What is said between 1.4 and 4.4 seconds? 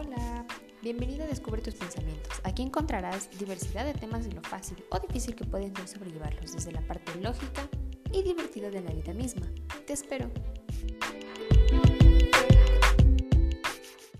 tus pensamientos. Aquí encontrarás diversidad de temas de lo